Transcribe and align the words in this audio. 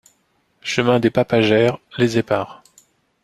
Chemin 0.63 0.99
des 0.99 1.11
Papagères, 1.11 1.77
Les 1.99 2.17
Éparres 2.17 2.63